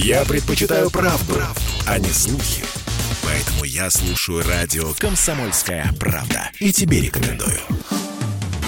Я 0.00 0.24
предпочитаю 0.24 0.90
правду, 0.90 1.34
правду, 1.34 1.60
а 1.84 1.98
не 1.98 2.10
слухи. 2.10 2.62
Поэтому 3.24 3.64
я 3.64 3.90
слушаю 3.90 4.46
радио 4.46 4.94
«Комсомольская 4.96 5.92
правда». 5.98 6.50
И 6.60 6.72
тебе 6.72 7.00
рекомендую. 7.00 7.58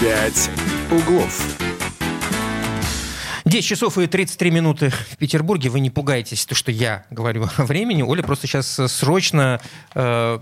«Пять 0.01 0.49
углов». 0.91 1.41
10 3.51 3.67
часов 3.67 3.97
и 3.97 4.07
33 4.07 4.49
минуты 4.49 4.91
в 4.91 5.17
Петербурге. 5.17 5.69
Вы 5.69 5.81
не 5.81 5.89
пугайтесь, 5.89 6.45
то, 6.45 6.55
что 6.55 6.71
я 6.71 7.03
говорю 7.09 7.49
о 7.57 7.65
времени. 7.65 8.01
Оля 8.01 8.23
просто 8.23 8.47
сейчас 8.47 8.79
срочно 8.87 9.59
э, 9.93 10.37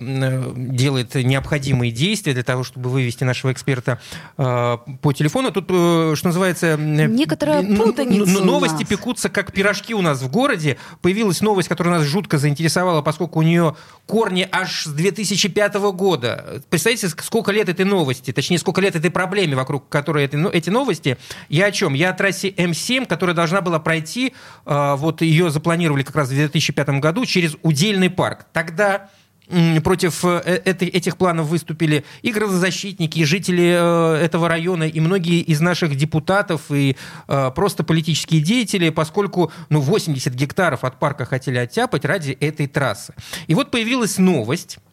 делает 0.55 1.15
необходимые 1.15 1.91
действия 1.91 2.33
для 2.35 2.43
того, 2.43 2.63
чтобы 2.63 2.91
вывести 2.91 3.23
нашего 3.23 3.51
эксперта 3.51 3.99
э, 4.37 4.77
по 5.01 5.11
телефону. 5.11 5.51
Тут, 5.51 5.65
э, 5.69 6.13
что 6.15 6.27
называется... 6.27 6.77
Некоторая 6.77 7.63
путаница 7.63 8.43
Новости 8.43 8.83
пекутся, 8.83 9.29
как 9.29 9.53
пирожки 9.53 9.95
у 9.95 10.03
нас 10.03 10.21
в 10.21 10.29
городе. 10.29 10.77
Появилась 11.01 11.41
новость, 11.41 11.67
которая 11.67 11.97
нас 11.97 12.07
жутко 12.07 12.37
заинтересовала, 12.37 13.01
поскольку 13.01 13.39
у 13.39 13.41
нее 13.41 13.75
корни 14.05 14.47
аж 14.51 14.83
с 14.83 14.87
2005 14.87 15.73
года. 15.93 16.61
Представляете, 16.69 17.09
сколько 17.09 17.51
лет 17.51 17.69
этой 17.69 17.85
новости, 17.85 18.31
точнее, 18.31 18.59
сколько 18.59 18.81
лет 18.81 18.95
этой 18.95 19.09
проблеме, 19.09 19.55
вокруг 19.55 19.89
которой 19.89 20.25
эти 20.25 20.69
новости. 20.69 21.17
Я 21.49 21.65
о 21.65 21.71
чем? 21.71 21.95
Я 21.95 22.11
о 22.11 22.13
трассе 22.13 22.49
М7 22.49 22.98
7, 22.99 23.05
которая 23.05 23.35
должна 23.35 23.61
была 23.61 23.79
пройти, 23.79 24.33
а, 24.65 24.95
вот 24.95 25.21
ее 25.21 25.49
запланировали 25.49 26.03
как 26.03 26.15
раз 26.15 26.29
в 26.29 26.35
2005 26.35 26.99
году, 26.99 27.25
через 27.25 27.55
Удельный 27.61 28.09
парк. 28.09 28.45
Тогда 28.53 29.09
против 29.83 30.23
э, 30.25 30.61
этих 30.63 31.17
планов 31.17 31.47
выступили 31.47 32.05
и 32.21 32.31
градозащитники, 32.31 33.17
и 33.17 33.25
жители 33.25 33.75
э, 33.75 34.23
этого 34.23 34.47
района, 34.47 34.83
и 34.83 34.99
многие 34.99 35.41
из 35.41 35.59
наших 35.59 35.95
депутатов, 35.95 36.69
и 36.69 36.95
э, 37.27 37.51
просто 37.55 37.83
политические 37.83 38.41
деятели, 38.41 38.89
поскольку 38.89 39.51
ну, 39.69 39.81
80 39.81 40.33
гектаров 40.35 40.83
от 40.83 40.99
парка 40.99 41.25
хотели 41.25 41.57
оттяпать 41.57 42.05
ради 42.05 42.31
этой 42.33 42.67
трассы. 42.67 43.15
И 43.47 43.55
вот 43.55 43.71
появилась 43.71 44.19
новость, 44.19 44.77
Э, 44.77 44.88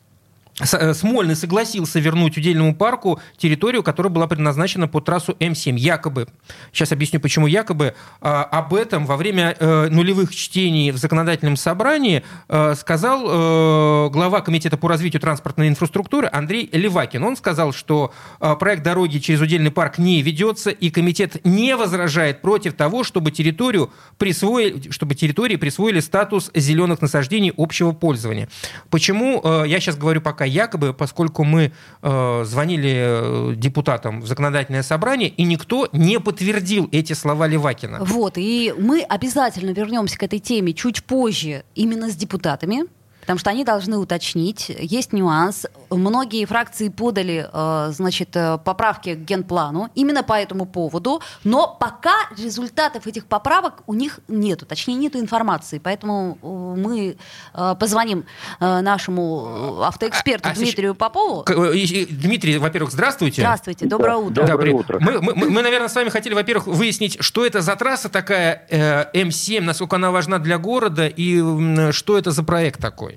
Смольный 0.65 1.37
согласился 1.37 2.01
вернуть 2.01 2.39
удельному 2.39 2.75
парку 2.75 3.21
территорию, 3.37 3.83
которая 3.83 4.11
была 4.11 4.27
предназначена 4.27 4.89
по 4.89 5.03
трассу 5.03 5.37
М7. 5.39 5.77
Якобы, 5.77 6.29
сейчас 6.73 6.93
объясню, 6.93 7.21
почему 7.21 7.47
якобы, 7.47 7.95
а, 8.23 8.43
об 8.45 8.73
этом 8.73 9.05
во 9.05 9.19
время 9.19 9.55
э, 9.59 9.89
нулевых 9.91 10.35
чтений 10.35 10.93
в 10.93 10.97
законодательном 10.97 11.57
собрании 11.57 12.23
э, 12.48 12.75
сказал 12.75 14.11
глава 14.11 14.41
Комитета 14.41 14.77
по 14.77 14.89
развитию 14.89 15.21
транспортной 15.21 15.69
инфраструктуры 15.69 16.29
Андрей 16.33 16.69
Левакин. 16.73 17.23
Он 17.25 17.37
сказал, 17.37 17.73
что 17.73 18.13
проект 18.39 18.83
дороги 18.83 19.19
через 19.19 19.41
удельный 19.41 19.70
парк 19.70 19.98
не 19.98 20.23
ведется, 20.23 20.70
и 20.70 20.91
комитет 20.91 21.45
не 21.45 21.77
возражает 21.77 22.41
против 22.41 22.75
того, 22.75 23.05
чтобы, 23.05 23.31
территорию 23.31 23.91
присвоили, 24.19 24.91
чтобы 24.91 25.15
территории 25.15 25.57
присвоили 25.57 26.01
статус 26.01 26.51
зеленых 26.55 27.01
насаждений 27.03 27.53
общего 27.57 27.93
пользования. 27.93 28.48
Почему 28.91 29.65
я 29.65 29.81
сейчас 29.81 29.97
говорю 29.97 30.20
пока 30.20 30.45
якобы, 30.47 30.94
поскольку 30.94 31.44
мы 31.44 31.72
э, 32.02 32.44
звонили 32.44 32.94
э, 32.97 33.55
депутатам 33.56 34.20
в 34.20 34.27
законодательное 34.27 34.83
собрание, 34.83 35.28
и 35.28 35.44
никто 35.44 35.89
не 35.92 36.20
подтвердил 36.20 36.89
эти 36.92 37.12
слова 37.12 37.47
Левакина. 37.47 37.98
Вот, 38.00 38.34
и 38.36 38.74
мы 38.78 39.02
обязательно 39.02 39.70
вернемся 39.70 40.19
к 40.19 40.22
этой 40.22 40.39
теме 40.39 40.72
чуть 40.72 41.05
позже 41.05 41.64
именно 41.74 42.11
с 42.11 42.17
депутатами, 42.17 42.84
потому 43.27 43.41
что 43.41 43.51
они 43.51 43.65
должны 43.65 43.99
уточнить. 43.99 44.69
Есть 44.69 45.13
нюанс. 45.13 45.67
Многие 45.91 46.45
фракции 46.45 46.89
подали, 46.89 47.49
э, 47.53 47.91
значит, 47.93 48.37
э, 48.37 48.59
поправки 48.65 49.15
к 49.15 49.19
генплану 49.19 49.91
именно 49.97 50.23
по 50.23 50.35
этому 50.35 50.65
поводу, 50.65 51.21
но 51.43 51.77
пока 51.81 52.15
результатов 52.39 53.09
этих 53.09 53.27
поправок 53.27 53.83
у 53.89 53.95
них 53.95 54.21
нету, 54.29 54.65
точнее, 54.65 54.95
нету 54.95 55.19
информации, 55.19 55.81
поэтому 55.83 56.39
э, 56.41 56.81
мы 56.81 57.17
позвоним 57.81 58.27
нашему 58.61 59.83
автоэксперту 59.83 60.49
а, 60.49 60.53
а 60.53 60.55
Дмитрию 60.55 60.93
сейчас... 60.93 60.99
Попову. 60.99 61.45
Дмитрий, 61.45 62.59
во-первых, 62.59 62.92
здравствуйте. 62.92 63.42
Здравствуйте, 63.42 63.86
доброе 63.86 64.17
утро. 64.17 64.47
Доброе 64.47 64.75
утро. 64.75 64.98
Мы, 65.01 65.20
мы, 65.20 65.35
мы, 65.35 65.63
наверное, 65.63 65.89
с 65.89 65.95
вами 65.95 66.11
хотели, 66.11 66.35
во-первых, 66.35 66.67
выяснить, 66.67 67.17
что 67.20 67.45
это 67.45 67.61
за 67.61 67.75
трасса 67.77 68.09
такая 68.09 68.67
э, 68.70 69.11
М7, 69.15 69.63
насколько 69.63 69.97
она 69.97 70.11
важна 70.11 70.39
для 70.39 70.59
города 70.59 71.07
и 71.09 71.92
что 71.92 72.19
это 72.19 72.31
за 72.31 72.45
проект 72.45 72.81
такой. 72.81 73.16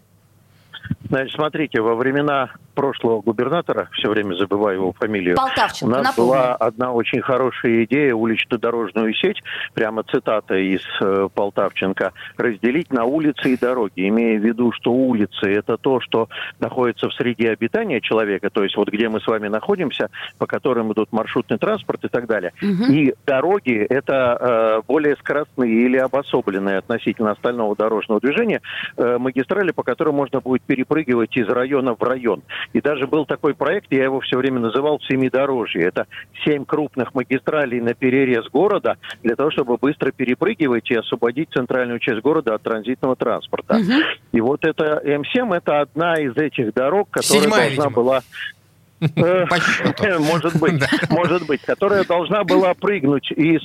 Значит, 1.10 1.34
смотрите, 1.36 1.82
во 1.82 1.96
времена 1.96 2.52
прошлого 2.80 3.20
губернатора, 3.20 3.90
все 3.92 4.10
время 4.10 4.36
забываю 4.36 4.78
его 4.78 4.94
фамилию, 4.94 5.36
Полтавченко, 5.36 5.84
у 5.84 5.90
нас 5.90 6.04
напомню. 6.06 6.32
была 6.32 6.56
одна 6.56 6.94
очень 6.94 7.22
хорошая 7.22 7.84
идея 7.84 8.16
улично-дорожную 8.16 9.14
сеть, 9.16 9.44
прямо 9.74 10.04
цитата 10.04 10.56
из 10.56 10.80
э, 11.02 11.28
Полтавченко, 11.34 12.14
разделить 12.38 12.94
на 12.94 13.04
улицы 13.04 13.52
и 13.54 13.58
дороги, 13.58 14.08
имея 14.08 14.40
в 14.40 14.44
виду, 14.46 14.72
что 14.72 14.94
улицы 14.94 15.54
это 15.54 15.76
то, 15.76 16.00
что 16.00 16.30
находится 16.62 17.10
в 17.10 17.14
среде 17.16 17.50
обитания 17.50 18.00
человека, 18.00 18.50
то 18.50 18.64
есть 18.64 18.78
вот 18.78 18.88
где 18.88 19.10
мы 19.10 19.20
с 19.20 19.28
вами 19.28 19.50
находимся, 19.50 20.10
по 20.38 20.46
которым 20.46 20.94
идут 20.94 21.12
маршрутный 21.12 21.58
транспорт 21.58 22.06
и 22.06 22.08
так 22.08 22.28
далее. 22.28 22.54
Угу. 22.62 22.94
И 22.94 23.14
дороги 23.26 23.76
это 23.90 24.38
э, 24.40 24.82
более 24.88 25.18
скоростные 25.18 25.70
или 25.70 25.98
обособленные 25.98 26.78
относительно 26.78 27.32
остального 27.32 27.76
дорожного 27.76 28.22
движения 28.22 28.62
э, 28.96 29.18
магистрали, 29.18 29.72
по 29.72 29.84
которым 29.84 30.16
можно 30.16 30.40
будет 30.40 30.62
перепрыгивать 30.62 31.36
из 31.36 31.50
района 31.50 31.94
в 31.94 32.02
район. 32.04 32.42
И 32.74 32.82
даже 32.82 33.08
был 33.08 33.26
такой 33.26 33.54
проект, 33.54 33.88
я 33.92 34.04
его 34.04 34.20
все 34.20 34.38
время 34.38 34.60
называл 34.60 35.00
«Семидорожье». 35.02 35.84
Это 35.84 36.06
семь 36.46 36.66
крупных 36.66 37.14
магистралей 37.16 37.82
на 37.82 37.94
перерез 37.94 38.48
города 38.50 38.98
для 39.24 39.36
того, 39.36 39.52
чтобы 39.52 39.78
быстро 39.78 40.12
перепрыгивать 40.12 40.90
и 40.92 40.96
освободить 40.96 41.50
центральную 41.52 42.00
часть 42.00 42.22
города 42.22 42.54
от 42.54 42.62
транзитного 42.62 43.16
транспорта. 43.16 43.78
Угу. 43.78 43.94
И 44.34 44.42
вот 44.42 44.66
это 44.66 45.02
М7– 45.04 45.56
это 45.58 45.82
одна 45.82 46.14
из 46.16 46.36
этих 46.38 46.74
дорог, 46.74 47.10
которая 47.10 47.42
Седьмая, 47.42 47.76
должна 47.76 47.86
видимо. 47.86 47.96
была 47.96 48.22
может 50.20 50.60
быть, 50.60 50.84
может 51.10 51.48
быть, 51.48 51.62
которая 51.62 52.04
должна 52.04 52.44
была 52.44 52.74
прыгнуть 52.74 53.32
из 53.32 53.62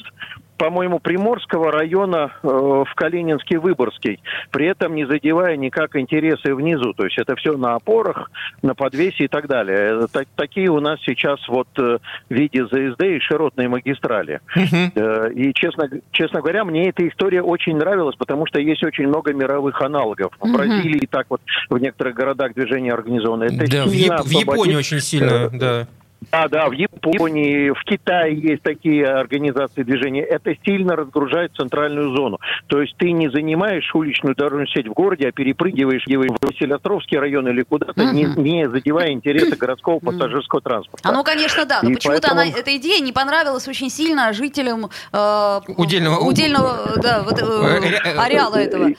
по-моему, 0.56 0.98
Приморского 0.98 1.72
района 1.72 2.32
э, 2.42 2.46
в 2.46 2.94
Калининский 2.94 3.56
Выборгский, 3.56 4.20
при 4.50 4.66
этом 4.66 4.94
не 4.94 5.06
задевая 5.06 5.56
никак 5.56 5.96
интересы 5.96 6.54
внизу. 6.54 6.92
То 6.92 7.04
есть 7.04 7.18
это 7.18 7.34
все 7.36 7.56
на 7.56 7.74
опорах, 7.74 8.30
на 8.62 8.74
подвесе 8.74 9.24
и 9.24 9.28
так 9.28 9.46
далее. 9.48 10.06
Так, 10.12 10.26
такие 10.36 10.70
у 10.70 10.80
нас 10.80 11.00
сейчас 11.04 11.40
вот 11.48 11.68
э, 11.78 11.98
в 12.28 12.34
виде 12.34 12.64
ЗСД 12.64 13.02
и 13.02 13.20
широтной 13.20 13.68
магистрали. 13.68 14.40
Э, 14.94 15.32
и, 15.32 15.52
честно, 15.54 15.88
честно 16.12 16.40
говоря, 16.40 16.64
мне 16.64 16.88
эта 16.88 17.06
история 17.08 17.42
очень 17.42 17.76
нравилась, 17.76 18.16
потому 18.16 18.46
что 18.46 18.60
есть 18.60 18.84
очень 18.84 19.08
много 19.08 19.32
мировых 19.32 19.80
аналогов. 19.82 20.32
В 20.40 20.52
Бразилии 20.52 21.06
так 21.10 21.26
вот 21.28 21.40
в 21.68 21.78
некоторых 21.78 22.14
городах 22.14 22.54
движение 22.54 22.92
организовано. 22.92 23.44
Это 23.44 23.70
да, 23.70 23.84
в, 23.84 23.92
Яп- 23.92 24.22
в 24.22 24.30
Японии 24.30 24.76
очень 24.76 25.00
сильно, 25.00 25.24
э, 25.24 25.48
да. 25.52 25.86
Да, 26.32 26.48
да, 26.48 26.68
в 26.68 26.72
Японии, 26.72 27.70
в 27.70 27.84
Китае 27.84 28.38
есть 28.38 28.62
такие 28.62 29.06
организации 29.06 29.82
движения. 29.82 30.22
Это 30.22 30.54
сильно 30.64 30.96
разгружает 30.96 31.52
центральную 31.56 32.14
зону. 32.16 32.38
То 32.66 32.80
есть 32.80 32.96
ты 32.96 33.12
не 33.12 33.28
занимаешь 33.30 33.94
уличную 33.94 34.34
дорожную 34.34 34.66
сеть 34.68 34.88
в 34.88 34.92
городе, 34.92 35.28
а 35.28 35.32
перепрыгиваешь 35.32 36.04
в 36.06 36.46
Василиостровский 36.46 37.18
район 37.18 37.48
или 37.48 37.62
куда-то, 37.62 38.02
угу. 38.02 38.12
не, 38.12 38.24
не 38.24 38.68
задевая 38.68 39.12
интересы 39.12 39.56
городского 39.56 39.98
пассажирского 39.98 40.60
транспорта. 40.60 41.08
А 41.08 41.12
ну, 41.12 41.22
конечно, 41.24 41.64
да. 41.64 41.80
Но 41.82 41.90
почему-то 41.90 42.20
поэтому... 42.22 42.40
она, 42.40 42.50
эта 42.50 42.76
идея 42.76 43.00
не 43.00 43.12
понравилась 43.12 43.68
очень 43.68 43.90
сильно 43.90 44.32
жителям 44.32 44.90
э, 45.12 45.60
удельного, 45.76 46.20
удельного 46.20 46.94
да, 46.96 47.22
вот, 47.22 47.40
э, 47.40 48.16
ареала 48.16 48.56
этого. 48.56 48.90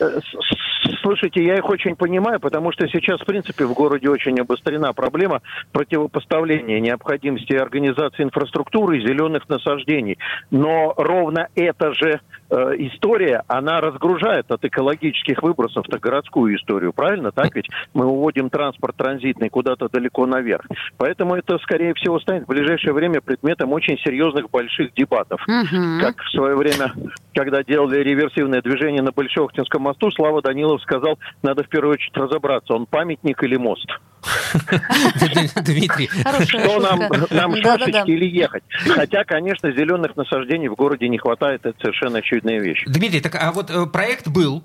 Слушайте, 1.05 1.45
я 1.45 1.57
их 1.57 1.69
очень 1.69 1.95
понимаю, 1.95 2.39
потому 2.39 2.71
что 2.71 2.87
сейчас, 2.87 3.21
в 3.21 3.25
принципе, 3.25 3.65
в 3.65 3.73
городе 3.73 4.09
очень 4.09 4.39
обострена 4.39 4.91
проблема 4.91 5.43
противопоставления 5.71 6.79
необходимости 6.79 7.53
организации 7.53 8.23
инфраструктуры 8.23 8.97
и 8.97 9.01
зеленых 9.01 9.47
насаждений. 9.47 10.17
Но 10.49 10.95
ровно 10.97 11.47
это 11.53 11.93
же 11.93 12.21
э, 12.49 12.55
история, 12.79 13.43
она 13.47 13.81
разгружает 13.81 14.49
от 14.49 14.65
экологических 14.65 15.43
выбросов 15.43 15.85
то 15.85 15.99
городскую 15.99 16.55
историю, 16.55 16.91
правильно? 16.91 17.31
Так 17.31 17.53
ведь 17.53 17.69
мы 17.93 18.07
уводим 18.07 18.49
транспорт 18.49 18.95
транзитный 18.95 19.49
куда-то 19.49 19.89
далеко 19.89 20.25
наверх. 20.25 20.65
Поэтому 20.97 21.35
это, 21.35 21.59
скорее 21.59 21.93
всего, 21.93 22.19
станет 22.19 22.45
в 22.45 22.47
ближайшее 22.47 22.93
время 22.93 23.21
предметом 23.21 23.71
очень 23.73 23.99
серьезных 23.99 24.49
больших 24.49 24.91
дебатов. 24.95 25.39
Угу. 25.47 26.01
Как 26.01 26.19
в 26.19 26.31
свое 26.31 26.55
время, 26.55 26.93
когда 27.35 27.63
делали 27.63 27.99
реверсивное 27.99 28.61
движение 28.61 29.01
на 29.01 29.11
Большохтинском 29.11 29.83
мосту, 29.83 30.09
Слава 30.11 30.41
Данилов 30.41 30.81
сказал, 30.81 31.19
надо 31.43 31.63
в 31.63 31.69
первую 31.69 31.93
очередь 31.93 32.15
разобраться, 32.15 32.73
он 32.73 32.85
памятник 32.85 33.43
или 33.43 33.57
мост. 33.57 33.87
Дмитрий. 35.61 36.09
Что 36.45 36.79
нам, 36.79 37.03
нам 37.29 37.55
шашечки 37.57 38.09
или 38.09 38.25
ехать? 38.25 38.63
Хотя, 38.87 39.23
конечно, 39.25 39.71
зеленых 39.71 40.15
насаждений 40.15 40.69
в 40.69 40.75
городе 40.75 41.09
не 41.09 41.17
хватает, 41.17 41.65
это 41.65 41.77
совершенно 41.79 42.19
очевидная 42.19 42.59
вещь. 42.59 42.83
Дмитрий, 42.87 43.21
так 43.21 43.35
а 43.35 43.51
вот 43.51 43.69
э, 43.69 43.85
проект 43.85 44.27
был 44.29 44.63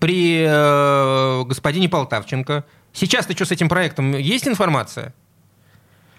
при 0.00 0.44
э, 0.46 1.44
господине 1.44 1.88
Полтавченко. 1.88 2.64
Сейчас-то 2.92 3.34
что 3.34 3.44
с 3.44 3.52
этим 3.52 3.68
проектом? 3.68 4.12
Есть 4.12 4.46
информация? 4.46 5.14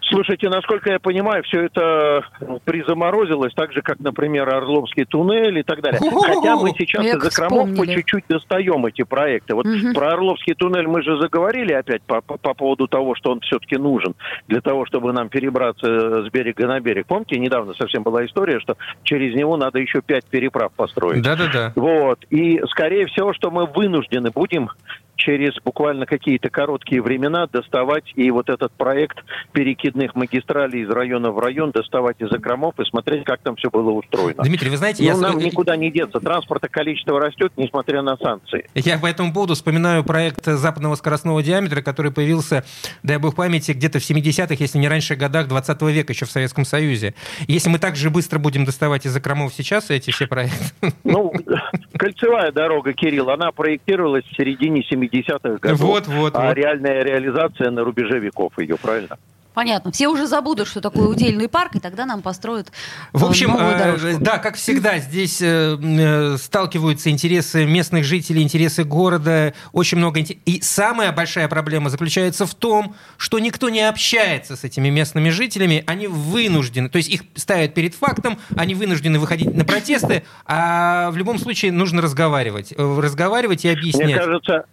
Слушайте, 0.10 0.50
насколько 0.50 0.92
я 0.92 1.00
понимаю, 1.00 1.44
все 1.44 1.66
это 1.66 2.24
призаморозилось, 2.66 3.54
так 3.54 3.72
же, 3.74 3.82
как, 3.82 4.00
например, 4.00 4.50
Орловский 4.54 5.06
туннель 5.06 5.60
и 5.60 5.64
так 5.64 5.82
далее. 5.82 6.00
Хотя 6.00 6.56
мы 6.56 6.72
сейчас 6.78 7.06
из 7.06 7.22
закромов 7.22 7.76
по 7.78 7.86
чуть-чуть 7.86 8.24
достаем 8.28 8.86
эти 8.86 9.04
проекты. 9.04 9.54
Вот 9.56 9.66
Мгм. 9.66 9.94
про 9.94 10.14
Орловский 10.14 10.56
туннель 10.56 10.88
мы 10.88 11.04
же 11.04 11.20
заговорили 11.20 11.74
опять 11.74 12.02
по, 12.04 12.22
по- 12.22 12.38
по 12.38 12.54
поводу 12.54 12.88
того, 12.88 13.16
что 13.16 13.32
он 13.32 13.40
все-таки 13.42 13.78
нужен 13.78 14.16
для 14.48 14.62
того, 14.62 14.86
чтобы 14.86 15.14
нам 15.14 15.30
перебраться 15.30 16.24
с 16.24 16.30
берега 16.32 16.68
на 16.68 16.80
берег. 16.80 17.06
Помните, 17.08 17.38
недавно 17.40 17.74
совсем 17.76 18.04
была 18.04 18.26
история, 18.26 18.60
что 18.60 18.76
через 19.04 19.36
него 19.36 19.58
надо 19.58 19.80
еще 19.80 20.02
пять 20.02 20.26
переправ 20.26 20.72
построить. 20.74 21.22
Да-да-да. 21.22 21.72
Вот. 21.76 22.20
И, 22.30 22.60
скорее 22.70 23.06
всего, 23.08 23.34
что 23.34 23.52
мы 23.52 23.66
вынуждены 23.68 24.32
будем 24.32 24.70
через 25.20 25.54
буквально 25.64 26.06
какие-то 26.06 26.50
короткие 26.50 27.02
времена 27.02 27.46
доставать 27.52 28.12
и 28.16 28.32
вот 28.32 28.50
этот 28.50 28.72
проект 28.72 29.18
перекидных 29.52 30.16
магистралей 30.16 30.84
из 30.84 30.90
района 30.90 31.32
в 31.32 31.40
район, 31.40 31.72
доставать 31.72 32.16
из 32.20 32.30
закромов 32.30 32.80
и 32.80 32.86
смотреть, 32.86 33.26
как 33.26 33.42
там 33.42 33.56
все 33.58 33.70
было 33.70 33.92
устроено. 33.92 34.42
Дмитрий, 34.44 34.70
вы 34.70 34.78
знаете, 34.78 35.04
Ну, 35.04 35.10
я... 35.10 35.18
нам 35.18 35.38
никуда 35.38 35.76
не 35.76 35.92
деться. 35.92 36.20
Транспорта 36.20 36.70
количество 36.70 37.20
растет, 37.20 37.52
несмотря 37.58 38.02
на 38.02 38.18
санкции. 38.18 38.68
Я 38.74 38.98
по 38.98 39.08
этому 39.08 39.34
поводу 39.34 39.54
вспоминаю 39.54 40.04
проект 40.04 40.46
западного 40.46 40.96
скоростного 40.96 41.44
диаметра, 41.44 41.82
который 41.82 42.12
появился, 42.12 42.64
дай 43.04 43.18
бог 43.18 43.36
памяти, 43.36 43.74
где-то 43.74 44.00
в 44.00 44.10
70-х, 44.10 44.56
если 44.58 44.78
не 44.78 44.88
раньше 44.88 45.16
годах 45.16 45.48
20 45.48 45.82
века, 45.84 46.14
еще 46.14 46.26
в 46.26 46.32
Советском 46.32 46.64
Союзе. 46.66 47.14
Если 47.48 47.70
мы 47.70 47.78
так 47.78 47.96
же 47.96 48.10
быстро 48.10 48.40
будем 48.40 48.64
доставать 48.66 49.06
из 49.06 49.12
закромов 49.12 49.54
сейчас 49.54 49.90
эти 49.90 50.12
все 50.12 50.28
проекты, 50.28 50.66
Ну, 51.04 51.34
кольцевая 51.98 52.52
дорога, 52.52 52.94
Кирилл, 52.94 53.30
она 53.30 53.52
проектировалась 53.52 54.24
в 54.26 54.36
середине 54.36 54.84
70-х 55.12 55.58
годов. 55.60 55.80
Вот, 55.80 56.08
вот, 56.08 56.36
А 56.36 56.48
вот. 56.48 56.54
реальная 56.58 57.04
реализация 57.04 57.72
на 57.72 57.84
рубеже 57.84 58.20
веков 58.20 58.54
ее, 58.58 58.78
правильно? 58.78 59.18
Понятно. 59.56 59.92
Все 59.92 60.08
уже 60.08 60.26
забудут, 60.28 60.68
что 60.70 60.80
такое 60.80 61.08
удельный 61.08 61.50
парк, 61.50 61.76
и 61.76 61.80
тогда 61.80 62.06
нам 62.06 62.22
построят 62.22 62.72
В 63.12 63.26
э, 63.26 63.28
общем, 63.28 63.50
новую 63.50 63.76
э, 63.76 63.78
дорожку. 63.78 64.24
да, 64.24 64.38
как 64.38 64.56
всегда, 64.56 65.00
здесь 65.00 65.42
э, 65.42 65.76
э, 65.76 66.38
сталкиваются 66.38 67.10
интересы 67.10 67.66
местных 67.66 68.06
жителей, 68.06 68.44
интересы 68.44 68.86
города, 68.86 69.54
очень 69.74 69.98
много 69.98 70.20
И 70.22 70.62
самая 70.62 71.12
большая 71.12 71.50
проблема 71.50 71.90
заключается 71.90 72.46
в 72.46 72.54
том, 72.56 72.96
что 73.18 73.40
никто 73.40 73.70
не 73.70 73.82
общается 73.82 74.56
с 74.56 74.64
этими 74.64 74.88
местными 74.90 75.30
жителями, 75.30 75.84
они 75.88 76.08
вынуждены, 76.08 76.88
то 76.88 76.98
есть 76.98 77.10
их 77.10 77.24
ставят 77.36 77.74
перед 77.74 77.96
фактом, 77.96 78.38
они 78.56 78.76
вынуждены 78.76 79.20
выходить 79.20 79.54
на 79.54 79.66
протесты, 79.66 80.24
а 80.46 81.10
в 81.12 81.18
любом 81.18 81.38
случае 81.38 81.74
нужно 81.74 82.02
разговаривать, 82.02 82.72
э, 82.72 83.00
разговаривать 83.02 83.66
и 83.66 83.68
Мне 83.68 83.78
объяснять. 83.78 84.16
кажется, 84.20 84.66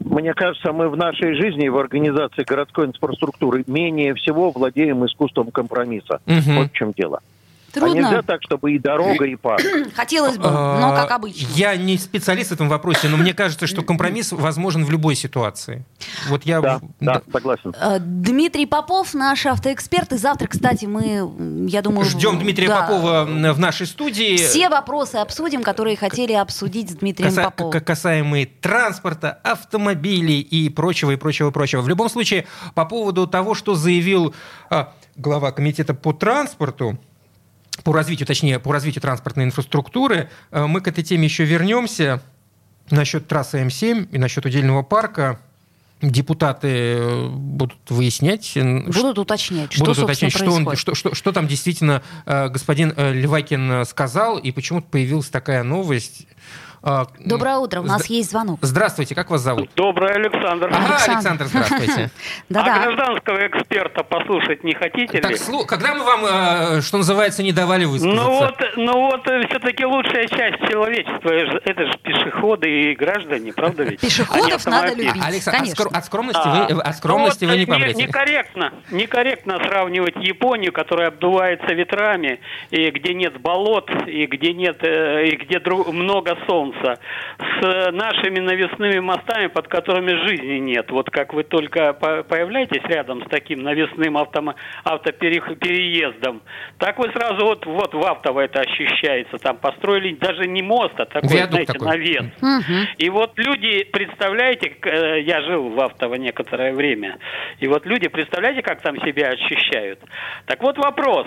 мне 0.00 0.34
кажется, 0.34 0.72
мы 0.72 0.88
в 0.88 0.96
нашей 0.96 1.34
жизни, 1.34 1.68
в 1.68 1.76
организации 1.78 2.44
городской 2.44 2.86
инфраструктуры 2.86 3.64
менее 3.66 4.14
всего 4.14 4.50
владеем 4.50 5.04
искусством 5.04 5.50
компромисса. 5.50 6.20
Мгм. 6.26 6.56
Вот 6.56 6.70
в 6.70 6.72
чем 6.72 6.92
дело. 6.92 7.20
А 7.76 7.80
Трудно. 7.80 7.94
нельзя 8.00 8.22
так, 8.22 8.42
чтобы 8.42 8.72
и 8.72 8.78
дорога, 8.78 9.24
и 9.24 9.36
парк. 9.36 9.62
Хотелось 9.96 10.36
бы, 10.36 10.44
но 10.50 10.92
как 10.94 11.10
А, 11.10 11.14
обычно. 11.16 11.48
Я 11.54 11.76
не 11.76 11.98
специалист 11.98 12.50
в 12.50 12.52
этом 12.54 12.68
вопросе, 12.68 13.08
но 13.08 13.16
мне 13.16 13.34
кажется, 13.34 13.66
что 13.66 13.82
компромисс 13.82 14.32
возможен 14.32 14.84
в 14.84 14.90
любой 14.90 15.14
ситуации. 15.16 15.84
Вот 16.28 16.44
я... 16.44 16.60
Да, 16.60 16.80
да, 17.00 17.22
согласен. 17.32 17.74
Э, 17.80 17.98
Дмитрий 17.98 18.66
Попов, 18.66 19.14
наш 19.14 19.46
автоэксперт. 19.46 20.12
И 20.12 20.16
завтра, 20.16 20.46
кстати, 20.46 20.84
мы, 20.86 21.68
я 21.68 21.82
думаю... 21.82 22.04
Ждем 22.04 22.38
Дмитрия 22.38 22.68
да, 22.68 22.82
Попова 22.82 23.24
в 23.24 23.58
нашей 23.58 23.86
студии. 23.86 24.36
Все 24.36 24.68
вопросы 24.68 25.16
обсудим, 25.16 25.62
которые 25.62 25.96
хотели 25.96 26.32
обсудить 26.32 26.90
с 26.90 26.94
Дмитрием 26.94 27.30
каса- 27.30 27.44
Поповым. 27.44 27.80
касаемые 27.82 28.46
транспорта, 28.46 29.40
автомобилей 29.42 30.40
и 30.40 30.68
прочего, 30.68 31.10
и 31.10 31.16
прочего, 31.16 31.48
и 31.48 31.52
прочего. 31.52 31.80
В 31.80 31.88
любом 31.88 32.08
случае, 32.08 32.46
по 32.74 32.84
поводу 32.84 33.26
того, 33.26 33.54
что 33.54 33.74
заявил 33.74 34.34
а, 34.70 34.92
глава 35.16 35.52
комитета 35.52 35.94
по 35.94 36.12
транспорту, 36.12 36.98
по 37.82 37.92
развитию, 37.92 38.26
точнее, 38.26 38.58
по 38.58 38.72
развитию 38.72 39.02
транспортной 39.02 39.44
инфраструктуры, 39.46 40.28
э, 40.50 40.66
мы 40.66 40.80
к 40.80 40.88
этой 40.88 41.02
теме 41.04 41.24
еще 41.24 41.44
вернемся. 41.44 42.22
Насчет 42.90 43.26
трассы 43.26 43.62
М7 43.62 44.08
и 44.12 44.18
насчет 44.18 44.44
удельного 44.46 44.82
парка 44.82 45.40
депутаты 46.02 46.68
э, 46.68 47.28
будут 47.28 47.78
выяснять, 47.88 48.52
э, 48.56 48.80
Будут 48.88 49.18
уточнять, 49.18 49.72
что, 49.72 49.84
будут 49.84 49.98
уточнять, 49.98 50.32
что, 50.36 50.50
он- 50.50 50.76
что, 50.76 50.94
что, 50.94 51.14
что 51.14 51.32
там 51.32 51.46
действительно 51.48 52.02
господин 52.26 52.92
Левакин 52.96 53.84
сказал, 53.86 54.38
и 54.38 54.50
почему-то 54.52 54.86
появилась 54.90 55.28
такая 55.28 55.62
новость. 55.62 56.26
А, 56.86 57.06
Доброе 57.18 57.56
утро, 57.56 57.80
у 57.80 57.84
нас 57.84 58.02
Здра- 58.02 58.12
есть 58.12 58.30
звонок. 58.30 58.58
Здравствуйте, 58.60 59.14
как 59.14 59.30
вас 59.30 59.40
зовут? 59.40 59.70
Добрый 59.74 60.10
Александр. 60.16 60.68
Ага, 60.70 60.96
Александр. 60.96 61.14
Александр, 61.14 61.44
здравствуйте. 61.46 62.10
А 62.54 62.78
гражданского 62.84 63.46
эксперта 63.46 64.04
послушать 64.04 64.64
не 64.64 64.74
хотите 64.74 65.18
Так, 65.22 65.30
ли? 65.30 65.36
слу- 65.38 65.64
когда 65.64 65.94
мы 65.94 66.04
вам, 66.04 66.20
э, 66.26 66.80
что 66.82 66.98
называется, 66.98 67.42
не 67.42 67.52
давали 67.52 67.86
высказаться? 67.86 68.22
Ну 68.22 68.30
вот, 68.38 68.54
ну 68.76 68.92
вот, 69.00 69.22
все-таки 69.48 69.86
лучшая 69.86 70.26
часть 70.28 70.60
человечества, 70.70 71.30
это 71.30 71.52
же- 71.52 71.62
это 71.64 71.86
же 71.86 71.98
пешеходы 72.02 72.68
и 72.68 72.94
граждане, 72.94 73.54
правда 73.54 73.84
ведь? 73.84 74.00
Пешеходов 74.00 74.60
А 74.66 74.70
надо 74.70 74.92
любить. 74.94 75.22
А, 75.22 75.28
Александр, 75.28 75.58
конечно. 75.60 75.84
скор- 75.84 75.96
от 75.96 76.04
скромности, 76.04 76.42
А, 76.44 76.66
вы, 76.70 76.82
от 76.82 76.96
скромности 76.96 77.44
ну 77.44 77.50
вы 77.52 77.56
вот, 77.56 77.58
не 77.60 77.64
не- 77.64 77.78
помните. 77.80 78.02
Некорректно, 78.06 78.72
некорректно 78.90 79.58
сравнивать 79.66 80.16
Японию, 80.16 80.70
которая 80.72 81.08
обдувается 81.08 81.72
ветрами, 81.72 82.40
и 82.70 82.90
где 82.90 83.14
нет 83.14 83.40
болот, 83.40 83.90
и 84.06 84.26
где 84.26 84.52
нет, 84.52 84.78
э, 84.82 85.28
и 85.28 85.36
где 85.36 85.58
много 85.90 86.36
солнца, 86.46 86.73
с 86.82 87.90
нашими 87.92 88.38
навесными 88.40 88.98
мостами, 89.00 89.46
под 89.48 89.68
которыми 89.68 90.26
жизни 90.26 90.58
нет. 90.58 90.90
Вот 90.90 91.10
как 91.10 91.32
вы 91.34 91.42
только 91.44 91.92
по- 91.92 92.22
появляетесь 92.22 92.82
рядом 92.84 93.24
с 93.24 93.28
таким 93.28 93.62
навесным 93.62 94.16
автомо- 94.16 94.54
автопереездом, 94.84 96.42
так 96.78 96.98
вы 96.98 97.10
сразу 97.12 97.44
вот, 97.44 97.66
вот 97.66 97.94
в 97.94 98.04
автово 98.04 98.40
это 98.40 98.60
ощущается. 98.60 99.38
Там 99.38 99.56
построили 99.56 100.14
даже 100.14 100.46
не 100.46 100.62
мост, 100.62 100.94
а 100.98 101.06
такой, 101.06 101.30
Виадук 101.30 101.50
знаете, 101.52 101.72
такой. 101.72 101.88
навес. 101.88 102.24
Мгм. 102.40 102.86
И 102.98 103.08
вот 103.10 103.32
люди, 103.38 103.84
представляете, 103.84 104.76
э, 104.82 105.20
я 105.20 105.40
жил 105.42 105.68
в 105.70 105.80
Автово 105.80 106.14
некоторое 106.14 106.72
время, 106.72 107.18
и 107.58 107.66
вот 107.68 107.86
люди, 107.86 108.08
представляете, 108.08 108.62
как 108.62 108.80
там 108.82 108.96
себя 109.02 109.28
ощущают? 109.28 110.00
Так 110.46 110.62
вот 110.62 110.78
вопрос. 110.78 111.26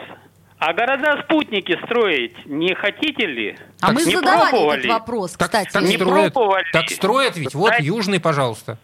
А 0.59 0.73
города-спутники 0.73 1.77
строить 1.85 2.33
не 2.45 2.73
хотите 2.73 3.27
ли? 3.27 3.57
А 3.79 3.91
мы 3.91 4.03
не 4.03 4.15
задавали 4.15 4.49
пробовали? 4.49 4.79
этот 4.79 4.91
вопрос, 4.91 5.31
Так, 5.33 5.47
кстати. 5.49 5.69
так 5.71 5.83
Не 5.83 5.95
строят, 5.97 6.33
пробовали. 6.33 6.65
так 6.73 6.89
строят 6.89 7.37
ведь. 7.37 7.53
Вот 7.53 7.67
Знаете- 7.67 7.85
Южный, 7.85 8.19
пожалуйста. 8.19 8.77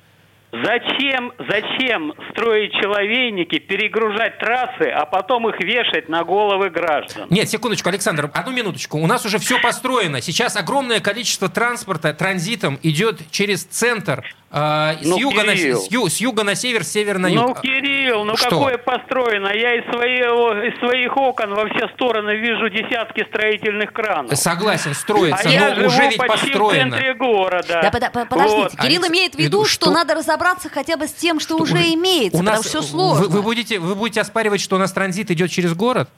Зачем, 0.52 1.34
зачем 1.50 2.14
строить 2.30 2.74
человейники, 2.74 3.58
перегружать 3.58 4.38
трассы, 4.38 4.84
а 4.84 5.04
потом 5.08 5.50
их 5.50 5.60
вешать 5.60 6.10
на 6.10 6.24
головы 6.24 6.70
граждан? 6.70 7.26
Нет, 7.32 7.50
секундочку, 7.50 7.90
Александр, 7.90 8.30
одну 8.32 8.52
минуточку. 8.54 9.00
У 9.00 9.08
нас 9.08 9.26
уже 9.26 9.40
все 9.40 9.60
построено. 9.60 10.22
Сейчас 10.22 10.56
огромное 10.56 11.00
количество 11.00 11.50
транспорта 11.50 12.14
транзитом 12.14 12.78
идет 12.84 13.20
через 13.32 13.64
центр. 13.64 14.24
С, 14.54 15.06
Ну, 15.08 15.18
юга 15.18 15.44
на, 15.44 15.56
с, 15.56 15.90
ю- 15.90 16.08
с 16.10 16.18
юга 16.18 16.44
на 16.44 16.54
север, 16.54 16.84
с 16.84 16.90
севера 16.92 17.18
на 17.18 17.28
Ну, 17.28 17.48
юг. 17.50 17.62
Кирилл, 17.62 18.24
ну 18.24 18.38
Что? 18.38 18.50
какое 18.52 18.78
построено? 18.78 19.48
Я 19.48 19.76
из, 19.80 19.84
своего, 19.92 20.52
из 20.64 20.78
своих 20.80 21.18
окон 21.18 21.56
во 21.56 21.66
все 21.70 21.88
стороны 21.96 22.36
вижу 22.36 22.70
десятки 22.70 23.26
строительных 23.30 23.92
кранов. 23.92 24.38
Согласен, 24.38 24.94
строится, 24.94 25.50
а 25.50 25.52
я 25.52 25.70
но 25.70 25.76
живу 25.76 25.88
уже 25.88 26.02
ведь 26.08 26.18
почти 26.18 26.48
построено. 26.52 26.90
в 26.90 26.92
центре 27.00 27.14
города. 27.16 27.80
Да, 27.82 27.90
пода- 27.92 28.10
по- 28.12 28.26
подождите, 28.26 28.62
Вот. 28.62 28.72
Кирилл 28.80 29.02
Алекс- 29.02 29.10
имеет 29.10 29.34
в 29.36 29.40
виду, 29.40 29.66
что, 29.66 29.86
что- 29.88 29.92
надо 29.92 30.14
разобраться 30.14 30.70
хотя 30.70 30.98
бы 30.98 31.08
с 31.08 31.14
тем, 31.14 31.40
что, 31.40 31.58
уже, 31.58 31.78
имеется, 31.94 32.38
у 32.38 32.42
потому 32.42 32.58
нас 32.58 32.60
что 32.60 32.70
все 32.70 32.82
сложно. 32.84 33.24
Вы, 33.26 33.30
вы 33.30 33.42
будете, 33.42 33.80
вы 33.80 33.96
будете 33.96 34.22
оспаривать, 34.22 34.62
что 34.62 34.76
у 34.76 34.80
нас 34.80 34.92
транзит 34.92 35.32
идет 35.32 35.50
через 35.50 35.74
город? 35.74 36.10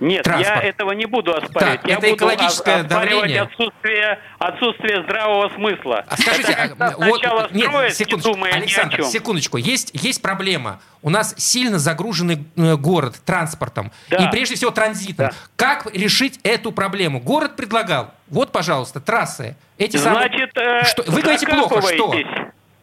Нет, 0.00 0.22
Транспорт. 0.24 0.62
я 0.62 0.68
этого 0.68 0.92
не 0.92 1.06
буду 1.06 1.32
оспаривать. 1.34 1.80
Так, 1.82 1.88
я 1.88 1.94
это 1.96 2.02
буду 2.02 2.16
экологическое 2.16 2.82
давление. 2.84 3.42
Отсутствие, 3.42 4.18
отсутствие 4.38 5.02
здравого 5.04 5.48
смысла. 5.54 6.04
А 6.08 6.16
скажите, 6.16 6.52
Это 6.52 6.74
а, 6.78 6.90
вот, 6.96 7.20
сначала 7.20 7.48
нет, 7.52 7.66
строят, 7.68 7.88
не 7.90 7.94
секундочку, 7.94 8.32
думая 8.32 8.52
ни 8.52 8.56
о 8.56 8.58
Александр, 8.58 8.96
чем. 8.96 9.04
секундочку, 9.06 9.56
есть, 9.56 9.90
есть 9.94 10.22
проблема. 10.22 10.80
У 11.02 11.10
нас 11.10 11.34
сильно 11.38 11.78
загруженный 11.78 12.44
э, 12.56 12.76
город 12.76 13.16
транспортом 13.24 13.92
Да. 14.10 14.16
и 14.18 14.30
прежде 14.30 14.56
всего 14.56 14.70
транзитом. 14.70 15.26
Да. 15.28 15.32
Как 15.56 15.86
решить 15.94 16.40
эту 16.42 16.72
проблему? 16.72 17.20
Город 17.20 17.56
предлагал, 17.56 18.12
вот, 18.28 18.52
пожалуйста, 18.52 19.00
трассы. 19.00 19.56
Эти 19.78 19.96
самые- 19.98 20.28
Значит, 20.28 20.50
э, 20.56 20.84
Что- 20.84 21.02
вы 21.10 21.20
говорите 21.22 21.46
плохо, 21.46 21.80
что? 21.82 22.14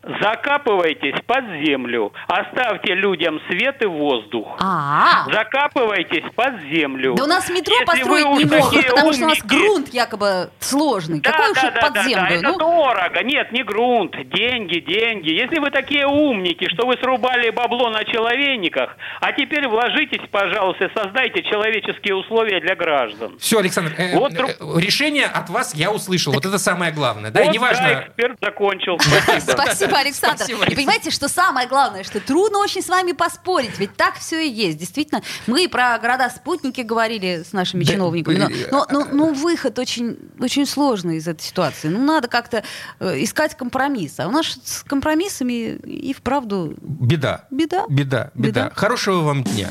Закапывайтесь. 0.04 1.16
Под 1.26 1.46
землю, 1.66 2.14
оставьте 2.28 2.94
людям 2.96 3.40
свет 3.50 3.82
и 3.82 3.86
воздух. 3.86 4.48
А, 4.60 5.26
Закапывайтесь 5.32 6.24
под 6.36 6.60
землю. 6.72 7.16
да 7.16 7.24
у 7.24 7.28
нас 7.28 7.50
метро 7.50 7.74
Если 7.74 7.86
построить 7.86 8.26
уж 8.26 8.38
не 8.40 8.46
могут, 8.46 8.86
потому 8.88 9.14
что 9.14 9.26
у 9.26 9.28
нас 9.30 9.40
умники- 9.40 9.48
грунт 9.48 9.90
якобы 9.94 10.50
сложный. 10.60 11.20
Да, 11.22 11.32
Какой 11.32 11.52
уж 11.52 11.56
да, 11.62 11.68
это 11.68 11.76
да, 11.76 11.82
под 11.82 11.94
да, 11.94 12.04
землю? 12.04 12.26
да, 12.30 12.36
это 12.36 12.44
Ну, 12.50 12.58
дорого. 12.58 13.24
Нет, 13.24 13.52
не 13.52 13.64
грунт, 13.64 14.16
деньги, 14.30 14.80
деньги. 14.80 15.30
Если 15.32 15.60
вы 15.60 15.72
такие 15.72 16.06
умники, 16.08 16.68
что 16.74 16.86
вы 16.88 16.96
срубали 16.98 17.50
бабло 17.50 17.90
на 17.90 18.04
человейниках, 18.04 18.96
а 19.22 19.32
теперь 19.32 19.68
вложитесь, 19.68 20.22
пожалуйста, 20.32 20.86
и 20.86 20.90
создайте 20.94 21.44
человеческие 21.44 22.16
условия 22.16 22.60
для 22.60 22.76
граждан. 22.76 23.38
Все, 23.40 23.60
Александр, 23.60 23.94
э, 23.98 24.16
Вот 24.18 24.34
э, 24.34 24.36
друг- 24.36 24.78
решение 24.78 25.26
от 25.26 25.50
вас 25.50 25.74
я 25.76 25.92
услышал. 25.92 26.34
Вот 26.34 26.46
это 26.46 26.58
самое 26.58 26.92
главное. 26.92 27.32
Да, 27.32 27.42
и 27.42 27.46
вот, 27.46 27.54
неважно. 27.54 27.88
да, 27.88 28.02
эксперт 28.08 28.38
закончил. 28.42 29.00
Спасибо. 29.00 29.52
Спасибо 29.62 29.93
Спасибо, 29.94 30.00
Александр. 30.00 30.38
Спасибо, 30.38 30.66
И 30.66 30.76
понимаете, 30.76 31.10
что 31.12 31.28
самое 31.28 31.68
главное, 31.68 32.04
что 32.04 32.20
трудно 32.20 32.60
очень 32.60 32.82
с 32.82 32.90
вами 32.90 33.12
поспорить, 33.12 33.78
ведь 33.80 33.96
так 33.96 34.16
все 34.16 34.46
и 34.46 34.50
есть. 34.50 34.78
Действительно, 34.78 35.22
мы 35.48 35.68
про 35.70 35.98
города-спутники 36.00 36.82
говорили 36.82 37.44
с 37.48 37.54
нашими 37.54 37.84
Да, 37.84 37.94
чиновниками, 37.94 38.38
но, 38.38 38.48
э, 38.50 38.68
но, 38.72 38.88
но- 38.90 39.06
но 39.06 39.26
выход 39.28 39.78
очень, 39.80 40.18
очень 40.40 40.66
сложный 40.66 41.18
из 41.18 41.28
этой 41.28 41.42
ситуации. 41.44 41.88
Ну, 41.90 42.04
надо 42.04 42.28
как-то 42.28 42.64
э, 43.00 43.24
искать 43.24 43.56
компромисс. 43.56 44.20
А 44.20 44.28
у 44.28 44.32
нас 44.32 44.58
с 44.64 44.84
компромиссами 44.84 45.76
и 45.76 46.14
вправду 46.14 46.76
Беда. 46.82 47.46
беда. 47.52 47.86
Беда, 47.90 48.32
беда. 48.34 48.64
Беда. 48.66 48.72
Хорошего 48.76 49.22
вам 49.22 49.44
дня. 49.44 49.70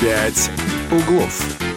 «Пять 0.00 0.50
углов». 0.90 1.71